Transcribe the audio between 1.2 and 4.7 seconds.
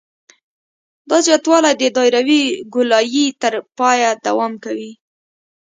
زیاتوالی د دایروي ګولایي تر پایه دوام